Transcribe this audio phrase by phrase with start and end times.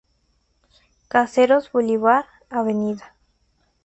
[1.09, 2.67] Caseros, Bolívar, Av.